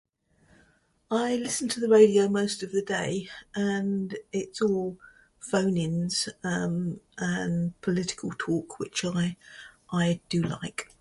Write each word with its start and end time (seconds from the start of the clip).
I 1.11 1.35
listen 1.35 1.67
to 1.69 1.79
the 1.79 1.87
radio 1.89 2.27
most 2.27 2.63
of 2.63 2.71
the 2.71 2.81
day 2.81 3.29
and 3.53 4.17
it's 4.31 4.61
all 4.61 4.97
phone-ins, 5.39 6.27
um, 6.43 6.99
and 7.19 7.79
political 7.81 8.31
talk 8.39 8.79
which 8.79 9.05
I- 9.05 9.37
I 9.91 10.19
do 10.29 10.41
like. 10.41 10.87